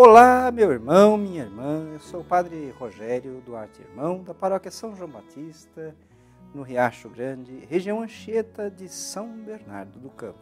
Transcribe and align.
Olá, 0.00 0.52
meu 0.52 0.70
irmão, 0.70 1.18
minha 1.18 1.42
irmã. 1.42 1.88
Eu 1.92 1.98
sou 1.98 2.20
o 2.20 2.24
Padre 2.24 2.70
Rogério 2.78 3.42
Duarte 3.44 3.82
Irmão, 3.82 4.22
da 4.22 4.32
Paróquia 4.32 4.70
São 4.70 4.94
João 4.94 5.10
Batista, 5.10 5.92
no 6.54 6.62
Riacho 6.62 7.08
Grande, 7.08 7.66
região 7.68 8.00
Anchieta 8.00 8.70
de 8.70 8.88
São 8.88 9.28
Bernardo 9.28 9.98
do 9.98 10.08
Campo. 10.10 10.38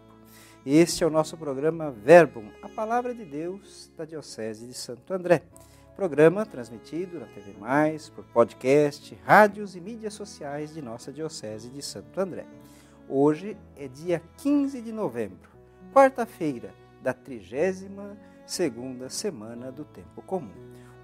Este 0.67 1.03
é 1.03 1.07
o 1.07 1.11
nosso 1.11 1.39
programa 1.39 1.91
Verbum, 1.91 2.51
a 2.61 2.69
Palavra 2.69 3.15
de 3.15 3.25
Deus 3.25 3.91
da 3.97 4.05
Diocese 4.05 4.67
de 4.67 4.75
Santo 4.75 5.15
André. 5.15 5.43
Programa 5.97 6.45
transmitido 6.45 7.19
na 7.19 7.25
TV 7.25 7.55
Mais, 7.59 8.11
por 8.11 8.25
podcast, 8.25 9.19
rádios 9.25 9.75
e 9.75 9.81
mídias 9.81 10.13
sociais 10.13 10.75
de 10.75 10.83
nossa 10.83 11.11
Diocese 11.11 11.71
de 11.71 11.81
Santo 11.81 12.21
André. 12.21 12.45
Hoje 13.09 13.57
é 13.75 13.89
dia 13.89 14.23
15 14.37 14.83
de 14.83 14.93
novembro, 14.93 15.49
quarta-feira 15.95 16.75
da 17.07 17.15
trigésima 17.15 18.19
segunda 18.45 19.09
semana 19.09 19.71
do 19.71 19.85
tempo 19.85 20.21
comum. 20.23 20.51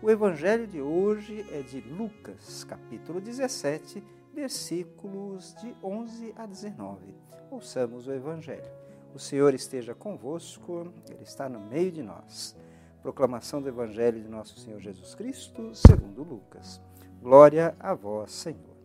O 0.02 0.11
evangelho 0.11 0.66
de 0.66 0.80
hoje 0.80 1.47
é 1.52 1.62
de 1.62 1.80
Lucas, 1.80 2.65
capítulo 2.65 3.20
17, 3.20 4.02
versículos 4.34 5.55
de 5.61 5.73
11 5.80 6.34
a 6.37 6.45
19. 6.45 7.15
Ouçamos 7.52 8.09
o 8.09 8.12
evangelho. 8.12 8.69
O 9.15 9.19
Senhor 9.20 9.55
esteja 9.55 9.95
convosco, 9.95 10.92
ele 11.09 11.23
está 11.23 11.48
no 11.48 11.61
meio 11.61 11.92
de 11.92 12.03
nós. 12.03 12.56
Proclamação 13.00 13.62
do 13.62 13.69
evangelho 13.69 14.20
de 14.20 14.28
nosso 14.28 14.59
Senhor 14.59 14.80
Jesus 14.80 15.14
Cristo, 15.14 15.73
segundo 15.73 16.25
Lucas. 16.25 16.80
Glória 17.23 17.77
a 17.78 17.95
vós, 17.95 18.33
Senhor. 18.33 18.77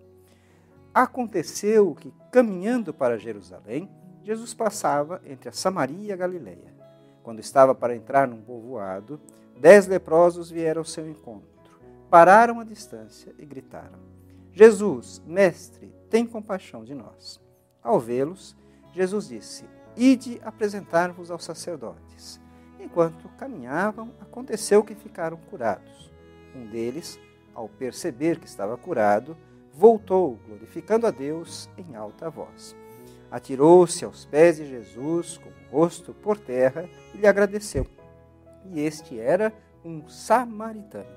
Aconteceu 0.93 1.95
que, 1.95 2.13
caminhando 2.31 2.93
para 2.93 3.17
Jerusalém, 3.17 3.89
Jesus 4.21 4.53
passava 4.53 5.19
entre 5.25 5.49
a 5.49 5.51
Samaria 5.51 6.09
e 6.09 6.11
a 6.11 6.15
Galileia. 6.15 6.76
Quando 7.27 7.41
estava 7.41 7.75
para 7.75 7.93
entrar 7.93 8.25
num 8.25 8.39
povoado, 8.41 9.19
dez 9.59 9.85
leprosos 9.85 10.49
vieram 10.49 10.79
ao 10.79 10.85
seu 10.85 11.09
encontro. 11.09 11.77
Pararam 12.09 12.61
à 12.61 12.63
distância 12.63 13.35
e 13.37 13.45
gritaram: 13.45 13.99
Jesus, 14.53 15.21
mestre, 15.27 15.93
tem 16.09 16.25
compaixão 16.25 16.85
de 16.85 16.95
nós. 16.95 17.37
Ao 17.83 17.99
vê-los, 17.99 18.55
Jesus 18.93 19.27
disse: 19.27 19.65
Ide 19.93 20.39
apresentar-vos 20.41 21.29
aos 21.29 21.43
sacerdotes. 21.43 22.39
Enquanto 22.79 23.27
caminhavam, 23.37 24.13
aconteceu 24.21 24.81
que 24.81 24.95
ficaram 24.95 25.35
curados. 25.49 26.09
Um 26.55 26.65
deles, 26.65 27.19
ao 27.53 27.67
perceber 27.67 28.39
que 28.39 28.47
estava 28.47 28.77
curado, 28.77 29.35
voltou, 29.73 30.39
glorificando 30.47 31.05
a 31.05 31.11
Deus 31.11 31.69
em 31.77 31.93
alta 31.93 32.29
voz. 32.29 32.73
Atirou-se 33.29 34.05
aos 34.05 34.25
pés 34.25 34.57
de 34.57 34.65
Jesus, 34.65 35.37
com 35.37 35.49
o 35.49 35.79
rosto 35.79 36.13
por 36.13 36.37
terra, 36.37 36.89
e 37.13 37.17
lhe 37.17 37.27
agradeceu. 37.27 37.85
E 38.71 38.79
este 38.79 39.19
era 39.19 39.53
um 39.83 40.07
samaritano. 40.07 41.09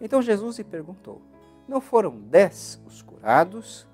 Então 0.00 0.22
Jesus 0.22 0.58
lhe 0.58 0.64
perguntou: 0.64 1.20
Não 1.68 1.80
foram 1.80 2.18
dez 2.18 2.80
os 2.86 3.02
curados? 3.02 3.86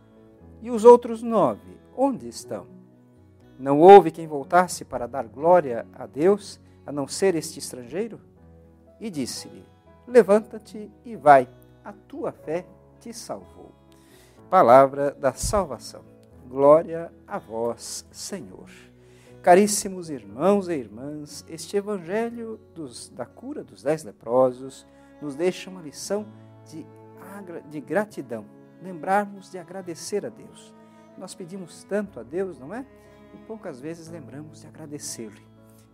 E 0.63 0.71
os 0.71 0.85
outros 0.85 1.23
nove, 1.23 1.79
onde 1.97 2.29
estão? 2.29 2.67
Não 3.59 3.79
houve 3.81 4.11
quem 4.11 4.27
voltasse 4.27 4.85
para 4.85 5.07
dar 5.07 5.27
glória 5.27 5.87
a 5.93 6.07
Deus, 6.07 6.61
a 6.87 6.93
não 6.93 7.07
ser 7.07 7.35
este 7.35 7.59
estrangeiro? 7.59 8.21
E 9.01 9.11
disse-lhe: 9.11 9.65
Levanta-te 10.07 10.91
e 11.05 11.17
vai, 11.17 11.49
a 11.85 11.93
tua 11.93 12.33
fé 12.33 12.65
te 13.01 13.13
salvou. 13.13 13.73
Palavra 14.49 15.11
da 15.11 15.33
salvação. 15.33 16.16
Glória 16.49 17.13
a 17.27 17.39
vós, 17.39 18.07
Senhor. 18.13 18.71
Caríssimos 19.43 20.09
irmãos 20.11 20.69
e 20.69 20.75
irmãs, 20.75 21.45
este 21.49 21.77
evangelho 21.77 22.61
dos, 22.73 23.09
da 23.09 23.27
cura 23.27 23.65
dos 23.65 23.83
dez 23.83 24.05
leprosos 24.05 24.87
nos 25.21 25.35
deixa 25.35 25.69
uma 25.69 25.83
lição 25.83 26.25
de, 26.65 26.87
de 27.69 27.81
gratidão, 27.81 28.45
lembrarmos 28.81 29.51
de 29.51 29.59
agradecer 29.59 30.25
a 30.25 30.29
Deus. 30.29 30.73
Nós 31.19 31.35
pedimos 31.35 31.83
tanto 31.85 32.21
a 32.21 32.23
Deus, 32.23 32.61
não 32.61 32.73
é? 32.73 32.87
E 33.35 33.39
poucas 33.39 33.81
vezes 33.81 34.09
lembramos 34.09 34.61
de 34.61 34.69
agradecer-lhe. 34.69 35.47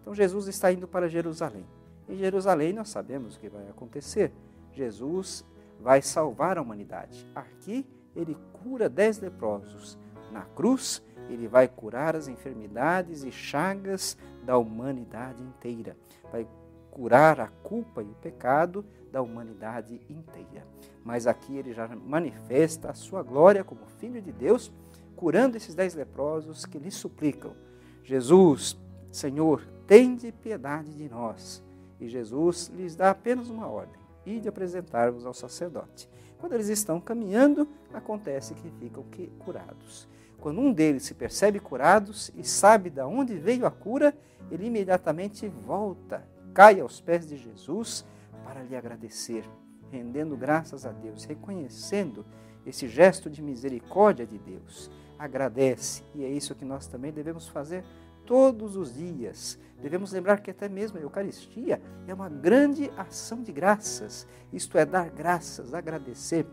Então 0.02 0.14
Jesus 0.14 0.48
está 0.48 0.70
indo 0.70 0.86
para 0.86 1.08
Jerusalém. 1.08 1.66
Em 2.06 2.16
Jerusalém 2.16 2.74
nós 2.74 2.90
sabemos 2.90 3.36
o 3.36 3.40
que 3.40 3.48
vai 3.48 3.68
acontecer. 3.68 4.32
Jesus 4.72 5.44
vai 5.80 6.02
salvar 6.02 6.58
a 6.58 6.62
humanidade. 6.62 7.26
Aqui 7.34 7.86
ele 8.14 8.36
cura 8.52 8.88
dez 8.88 9.18
leprosos 9.18 9.98
na 10.32 10.42
cruz, 10.42 11.02
ele 11.28 11.46
vai 11.46 11.68
curar 11.68 12.16
as 12.16 12.28
enfermidades 12.28 13.22
e 13.22 13.30
chagas 13.30 14.16
da 14.44 14.58
humanidade 14.58 15.42
inteira. 15.42 15.96
Vai 16.30 16.46
curar 16.90 17.40
a 17.40 17.48
culpa 17.48 18.02
e 18.02 18.06
o 18.06 18.14
pecado 18.14 18.84
da 19.10 19.22
humanidade 19.22 20.00
inteira. 20.08 20.66
Mas 21.04 21.26
aqui 21.26 21.56
ele 21.56 21.72
já 21.72 21.88
manifesta 21.88 22.90
a 22.90 22.94
sua 22.94 23.22
glória 23.22 23.62
como 23.62 23.86
Filho 23.98 24.20
de 24.20 24.32
Deus, 24.32 24.72
curando 25.16 25.56
esses 25.56 25.74
dez 25.74 25.94
leprosos 25.94 26.64
que 26.64 26.78
lhe 26.78 26.90
suplicam: 26.90 27.54
Jesus, 28.02 28.76
Senhor, 29.10 29.62
tende 29.86 30.32
piedade 30.32 30.92
de 30.92 31.08
nós. 31.08 31.62
E 32.00 32.08
Jesus 32.08 32.70
lhes 32.74 32.96
dá 32.96 33.10
apenas 33.10 33.48
uma 33.48 33.66
ordem: 33.66 34.00
e 34.26 34.40
de 34.40 34.48
apresentar-vos 34.48 35.26
ao 35.26 35.34
sacerdote. 35.34 36.08
Quando 36.38 36.54
eles 36.54 36.68
estão 36.68 37.00
caminhando, 37.00 37.68
acontece 37.94 38.54
que 38.54 38.68
ficam 38.80 39.04
curados. 39.38 40.08
Quando 40.42 40.60
um 40.60 40.72
deles 40.72 41.04
se 41.04 41.14
percebe 41.14 41.60
curados 41.60 42.32
e 42.34 42.42
sabe 42.42 42.90
de 42.90 43.00
onde 43.00 43.36
veio 43.36 43.64
a 43.64 43.70
cura, 43.70 44.12
ele 44.50 44.66
imediatamente 44.66 45.46
volta, 45.46 46.26
cai 46.52 46.80
aos 46.80 47.00
pés 47.00 47.28
de 47.28 47.36
Jesus 47.36 48.04
para 48.42 48.60
lhe 48.64 48.74
agradecer, 48.74 49.48
rendendo 49.88 50.36
graças 50.36 50.84
a 50.84 50.90
Deus, 50.90 51.22
reconhecendo 51.22 52.26
esse 52.66 52.88
gesto 52.88 53.30
de 53.30 53.40
misericórdia 53.40 54.26
de 54.26 54.36
Deus. 54.36 54.90
Agradece, 55.16 56.02
e 56.12 56.24
é 56.24 56.28
isso 56.28 56.56
que 56.56 56.64
nós 56.64 56.88
também 56.88 57.12
devemos 57.12 57.46
fazer 57.46 57.84
todos 58.26 58.74
os 58.74 58.92
dias. 58.92 59.56
Devemos 59.80 60.10
lembrar 60.10 60.40
que 60.40 60.50
até 60.50 60.68
mesmo 60.68 60.98
a 60.98 61.02
Eucaristia 61.02 61.80
é 62.08 62.12
uma 62.12 62.28
grande 62.28 62.90
ação 62.96 63.44
de 63.44 63.52
graças, 63.52 64.26
isto 64.52 64.76
é, 64.76 64.84
dar 64.84 65.08
graças, 65.08 65.72
agradecer. 65.72 66.44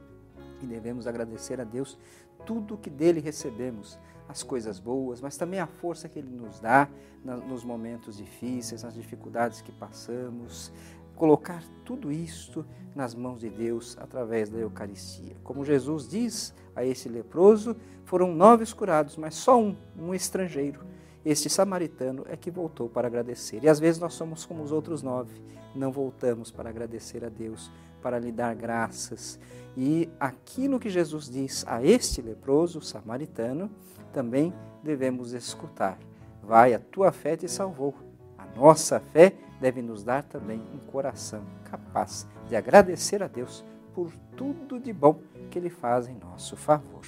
E 0.62 0.68
devemos 0.68 1.08
agradecer 1.08 1.60
a 1.60 1.64
Deus 1.64 1.98
tudo 2.46 2.78
que 2.78 2.90
dele 2.90 3.20
recebemos, 3.20 4.00
as 4.28 4.44
coisas 4.44 4.80
boas, 4.80 5.22
mas 5.22 5.38
também 5.38 5.60
a 5.60 5.68
força 5.68 6.08
que 6.08 6.20
ele 6.20 6.30
nos 6.30 6.60
dá 6.60 6.88
nos 7.24 7.64
momentos 7.64 8.18
difíceis, 8.18 8.84
nas 8.84 8.94
dificuldades 8.94 9.62
que 9.62 9.72
passamos. 9.72 10.72
Colocar 11.16 11.64
tudo 11.84 12.12
isto 12.12 12.66
nas 12.96 13.14
mãos 13.14 13.42
de 13.42 13.50
Deus 13.50 13.98
através 14.00 14.50
da 14.50 14.58
Eucaristia. 14.58 15.36
Como 15.44 15.66
Jesus 15.66 16.08
diz 16.08 16.54
a 16.76 16.86
esse 16.86 17.10
leproso, 17.10 17.76
foram 18.06 18.34
nove 18.34 18.66
curados, 18.74 19.18
mas 19.18 19.36
só 19.36 19.60
um, 19.60 19.76
um 19.98 20.14
estrangeiro. 20.14 20.82
Este 21.26 21.50
samaritano 21.50 22.26
é 22.30 22.38
que 22.38 22.50
voltou 22.50 22.88
para 22.90 23.08
agradecer. 23.08 23.64
E 23.64 23.70
às 23.70 23.80
vezes 23.80 24.00
nós 24.00 24.14
somos 24.14 24.46
como 24.46 24.64
os 24.64 24.72
outros 24.72 25.04
nove, 25.04 25.42
não 25.76 25.92
voltamos 25.92 26.52
para 26.52 26.70
agradecer 26.70 27.26
a 27.26 27.30
Deus, 27.30 27.72
para 28.02 28.18
lhe 28.18 28.32
dar 28.32 28.56
graças. 28.56 29.40
E 29.76 30.10
aquilo 30.20 30.80
que 30.80 30.90
Jesus 30.90 31.30
diz 31.30 31.66
a 31.68 31.84
este 31.84 32.22
leproso 32.22 32.82
samaritano, 32.82 33.70
também 34.14 34.54
devemos 34.84 35.34
escutar. 35.34 35.98
Vai, 36.42 36.74
a 36.74 36.80
tua 36.80 37.12
fé 37.12 37.36
te 37.36 37.48
salvou. 37.48 37.94
A 38.38 38.46
nossa 38.58 39.00
fé 39.00 39.34
deve 39.60 39.82
nos 39.82 40.04
dar 40.04 40.24
também 40.24 40.62
um 40.74 40.80
coração 40.92 41.44
capaz 41.66 42.26
de 42.48 42.56
agradecer 42.56 43.22
a 43.22 43.28
Deus 43.28 43.64
por 43.94 44.12
tudo 44.36 44.80
de 44.80 44.94
bom 44.94 45.20
que 45.52 45.60
Ele 45.60 45.70
faz 45.70 46.08
em 46.08 46.16
nosso 46.16 46.56
favor. 46.56 47.06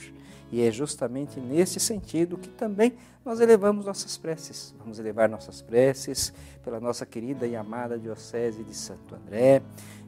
E 0.52 0.62
é 0.62 0.70
justamente 0.70 1.40
nesse 1.40 1.80
sentido 1.80 2.38
que 2.38 2.50
também 2.50 2.94
nós 3.24 3.40
elevamos 3.40 3.86
nossas 3.86 4.18
preces. 4.18 4.76
Vamos 4.80 5.00
elevar 5.00 5.30
nossas 5.30 5.62
preces 5.62 6.34
pela 6.64 6.80
nossa 6.80 7.06
querida 7.06 7.48
e 7.48 7.56
amada 7.56 7.98
Diocese 7.98 8.64
de 8.64 8.76
Santo 8.76 9.16
André, 9.16 9.62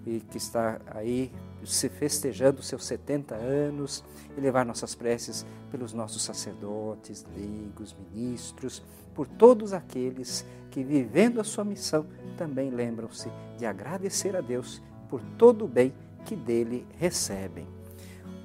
e 0.05 0.19
que 0.19 0.37
está 0.37 0.81
aí 0.87 1.31
se 1.63 1.87
festejando 1.87 2.61
seus 2.61 2.85
70 2.85 3.35
anos, 3.35 4.03
e 4.37 4.41
levar 4.41 4.65
nossas 4.65 4.93
preces 4.93 5.45
pelos 5.71 5.93
nossos 5.93 6.21
sacerdotes, 6.23 7.25
leigos, 7.35 7.95
ministros, 8.11 8.83
por 9.15 9.27
todos 9.27 9.71
aqueles 9.71 10.45
que, 10.69 10.83
vivendo 10.83 11.39
a 11.39 11.43
sua 11.43 11.63
missão, 11.63 12.05
também 12.35 12.69
lembram-se 12.69 13.29
de 13.57 13.65
agradecer 13.65 14.35
a 14.35 14.41
Deus 14.41 14.81
por 15.07 15.21
todo 15.37 15.65
o 15.65 15.67
bem 15.67 15.93
que 16.25 16.35
dele 16.35 16.85
recebem. 16.97 17.67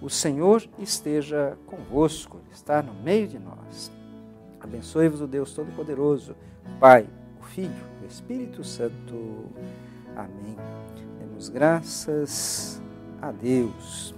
O 0.01 0.09
Senhor 0.09 0.63
esteja 0.79 1.59
convosco, 1.67 2.41
está 2.53 2.83
no 2.83 2.95
meio 2.95 3.27
de 3.27 3.39
nós. 3.39 3.91
Abençoe-vos 4.61 5.21
o 5.21 5.27
Deus 5.27 5.53
Todo-Poderoso, 5.53 6.37
Pai, 6.79 7.09
o 7.41 7.45
Filho, 7.45 7.85
o 8.03 8.07
Espírito 8.07 8.63
Santo. 8.63 9.47
Amém. 10.17 10.57
Demos 11.19 11.49
graças 11.49 12.81
a 13.21 13.33
Deus. 13.33 14.18